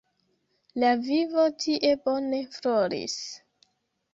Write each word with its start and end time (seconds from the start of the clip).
La 0.83 0.89
vivo 1.03 1.45
tie 1.65 1.91
bone 2.07 2.41
floris. 2.57 3.21